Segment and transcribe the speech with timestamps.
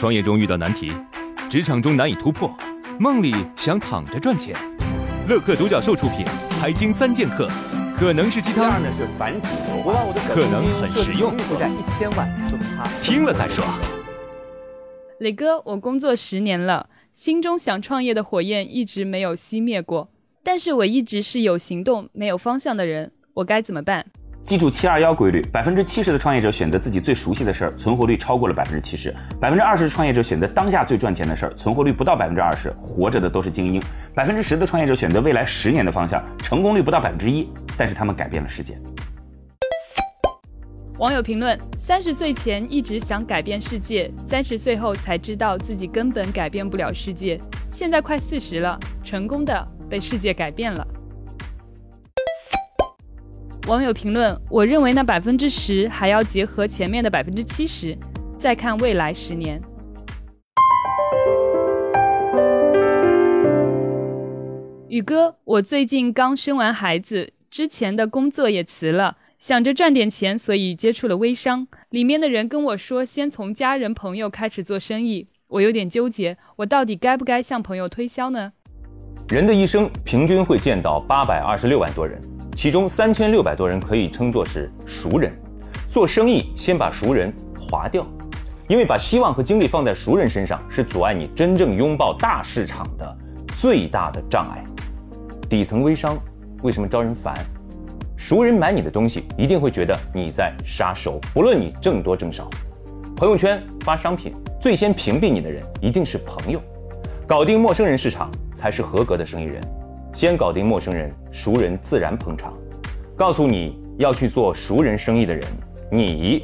[0.00, 0.90] 创业中遇到难题，
[1.50, 2.50] 职场中难以突破，
[2.98, 4.56] 梦里想躺着赚钱。
[5.28, 6.24] 乐客独角兽出品
[6.58, 7.46] 《财经三剑客》，
[7.94, 13.62] 可能是鸡汤，呢是反主流我把我的可能很实用负债一千万，说明他听了再说。
[15.18, 20.10] 磊哥，我工作十年了，心中想创业的火焰一直没有熄灭过，
[20.42, 24.06] 但是我一直是有行动没有方向的人，我该怎么办？
[24.44, 33.80] 记住七二幺规律，百分之七十的创业者选择自己最熟悉的事儿，存活率超过了百分之七十；百分之二十的创业者选择当下最赚钱的事儿，存活率不到百分之二十，活着的都是精英；
[34.12, 38.76] 百分之十的创业者选择未来十年的方向，成功率不到百分之一，但是他们改变了世界。
[40.98, 47.40] 网友评论：三十岁前一直想改变世界，三十岁后才知道自己根本改变不了世界。
[47.70, 50.86] 现在快四十了，成功的被世界改变了。
[53.68, 57.96] 网友评论：我认为那百分之十还要结合前面的百分之七十，
[58.38, 59.60] 再看未来十年。
[64.88, 69.18] 宇哥，我最近刚生完孩子，之前的工作也辞了。
[69.38, 71.68] 想着赚点钱，所以接触了微商。
[71.90, 75.28] 里面的人跟我说，先从家人朋友开始做生意。
[75.48, 78.52] 我有点纠结，我到底该不该向朋友推销呢？
[79.28, 82.20] 人的一生平均会见到八百二十六万多人，
[82.54, 85.32] 其中三千六百多人可以称作是熟人。
[85.88, 88.06] 做生意先把熟人划掉，
[88.68, 93.16] 因为把希望和精力放在熟人身上，是阻碍你真正拥抱大市场的
[93.58, 94.64] 最大的障碍。
[95.48, 96.16] 底层微商
[96.62, 97.34] 为什么招人烦？
[98.16, 102.48] 熟人买你的东西，一定会觉得你在杀熟，不论你挣多挣少。
[103.16, 106.62] 朋友圈发商品，最先屏蔽你的人一定是朋友。
[107.26, 109.60] 搞定陌生人市场才是合格的生意人。
[110.12, 112.52] 先搞定陌生人，熟人自然捧场。
[113.16, 115.44] 告诉你要去做熟人生意的人，
[115.90, 116.42] 你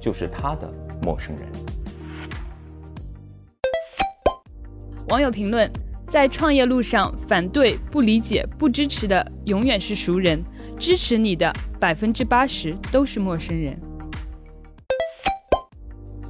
[0.00, 1.46] 就是他的陌生人。
[5.08, 5.70] 网友评论：
[6.08, 10.42] 在创业路上，反对、不理解、不支持的永远是熟人。
[10.78, 13.78] 支持你的百分之八十都是陌生人。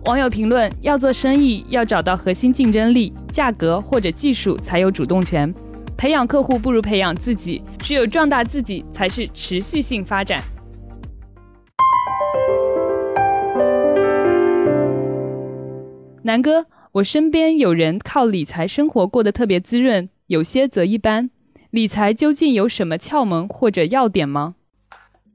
[0.06, 5.54] 网友评论：要做生意，要找到核心竞争力，价格或者技术才有主动权。
[5.96, 10.42] 培养客户不如培养自己，只有壮大自己，才是持续性发展。
[16.24, 21.30] 南哥，我身边有人靠理财生活过得特别滋润，有些则一般。
[21.70, 24.56] 理财究竟有什么窍门或者要点吗？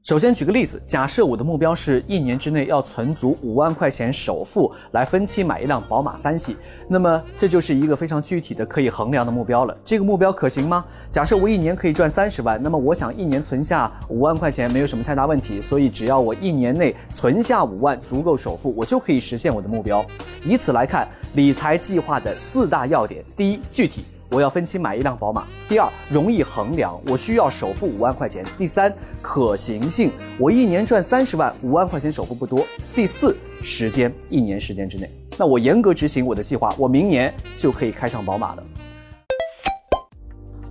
[0.07, 6.55] 首先举个例子，假设我的目标是一年之内要存足五万块钱首付来分期买一辆宝马三系，
[6.87, 9.77] 那么这就是一个非常具体的可以衡量的目标了。
[9.83, 10.85] 这个目标可行吗？
[11.11, 20.01] 假设我一年可以赚三十万，那么我想一年存下五万块钱没有什么太大问题，所以只要我一年内存下五万足够首付，我就可以实现我的目标。
[20.45, 24.05] 以此来看，理财计划的四大要点：第一，具体。
[24.29, 25.45] 我要分期买一辆宝马。
[25.69, 28.45] 第二，容易衡量，我需要首付五万块钱。
[28.57, 32.65] 第三，可行性，我一年赚三十万，五万块钱首付不多。
[32.93, 38.63] 第四，时间，一年时间之内，那我严格执行我的计划，我明年就可以开上宝马了。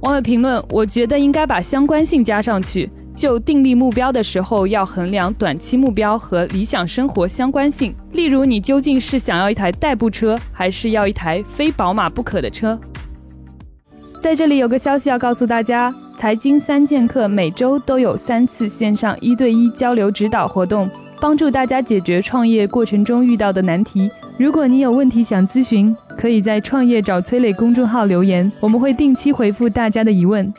[0.00, 7.94] 网友评论：我觉得应该把相关性加上去，就订立目标的时候要衡量短期目标和理想生活相关性。
[8.12, 12.78] 例如，你究竟是想要一台代步车，还是要一台非宝马不可的车？
[14.26, 24.10] 在这里有个消息要告诉大家：财经三剑客每周都有三次线上一对一交流指导活动，帮助大家解决创业过程中遇到的难题。
[24.36, 30.52] 如果你有问题想咨询，可以在“创业找崔磊”公众号留言，我们会定期回复大家的疑问。